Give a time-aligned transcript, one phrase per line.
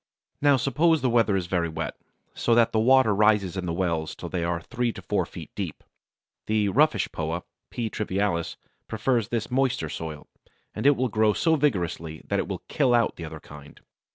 [0.41, 1.95] Now suppose the weather is very wet,
[2.33, 5.51] so that the water rises in the wells till they are three to four feet
[5.53, 5.83] deep.
[6.47, 7.87] The Roughish Poa (P.
[7.87, 8.55] trivialis)
[8.87, 10.25] prefers this moister soil,
[10.73, 13.79] and it will grow so vigorously that it will kill out the other kind.